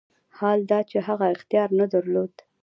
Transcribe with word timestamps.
حال 0.37 0.59
دا 0.71 0.79
چې 0.89 0.97
هغه 1.07 1.25
اختیار 1.35 1.69
نه 1.79 1.85
درلود. 1.93 2.33